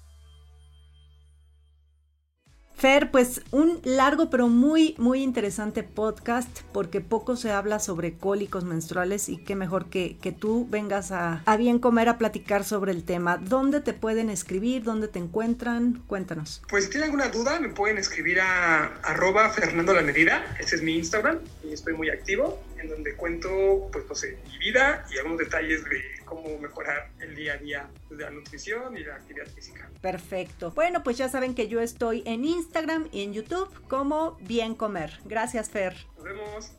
Fer, 2.82 3.12
pues 3.12 3.42
un 3.52 3.80
largo 3.84 4.28
pero 4.28 4.48
muy, 4.48 4.96
muy 4.98 5.22
interesante 5.22 5.84
podcast 5.84 6.62
porque 6.72 7.00
poco 7.00 7.36
se 7.36 7.52
habla 7.52 7.78
sobre 7.78 8.14
cólicos 8.14 8.64
menstruales 8.64 9.28
y 9.28 9.36
qué 9.36 9.54
mejor 9.54 9.88
que, 9.88 10.16
que 10.20 10.32
tú 10.32 10.66
vengas 10.68 11.12
a, 11.12 11.44
a, 11.46 11.56
bien 11.56 11.78
comer 11.78 12.08
a 12.08 12.18
platicar 12.18 12.64
sobre 12.64 12.90
el 12.90 13.04
tema. 13.04 13.36
¿Dónde 13.36 13.82
te 13.82 13.92
pueden 13.92 14.30
escribir? 14.30 14.82
¿Dónde 14.82 15.06
te 15.06 15.20
encuentran? 15.20 16.02
Cuéntanos. 16.08 16.60
Pues 16.68 16.86
si 16.86 16.90
tienen 16.90 17.10
alguna 17.10 17.28
duda 17.28 17.60
me 17.60 17.68
pueden 17.68 17.98
escribir 17.98 18.40
a 18.40 18.86
arroba 19.04 19.48
Fernando 19.50 19.94
La 19.94 20.02
Medida, 20.02 20.44
ese 20.58 20.74
es 20.74 20.82
mi 20.82 20.96
Instagram 20.96 21.38
y 21.62 21.72
estoy 21.72 21.94
muy 21.94 22.10
activo 22.10 22.60
en 22.82 22.88
donde 22.88 23.14
cuento, 23.14 23.90
pues 23.92 24.06
no 24.08 24.14
sé, 24.16 24.38
mi 24.50 24.58
vida 24.58 25.06
y 25.08 25.18
algunos 25.18 25.38
detalles 25.38 25.84
de 25.84 26.21
cómo 26.34 26.58
mejorar 26.58 27.10
el 27.20 27.34
día 27.34 27.54
a 27.54 27.56
día 27.58 27.90
de 28.10 28.16
la 28.16 28.30
nutrición 28.30 28.96
y 28.96 29.04
la 29.04 29.16
actividad 29.16 29.46
física. 29.48 29.90
Perfecto. 30.00 30.70
Bueno, 30.70 31.02
pues 31.02 31.18
ya 31.18 31.28
saben 31.28 31.54
que 31.54 31.68
yo 31.68 31.80
estoy 31.80 32.22
en 32.26 32.44
Instagram 32.44 33.08
y 33.12 33.22
en 33.22 33.34
YouTube 33.34 33.68
como 33.88 34.36
Bien 34.40 34.74
Comer. 34.74 35.18
Gracias, 35.24 35.68
Fer. 35.70 35.94
Nos 36.16 36.24
vemos. 36.24 36.72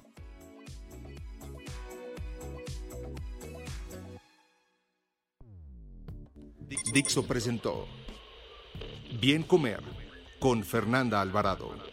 Dixo 6.92 7.28
presentó 7.28 7.88
Bien 9.22 9.44
Comer 9.44 9.82
con 10.40 10.64
Fernanda 10.64 11.22
Alvarado. 11.22 11.93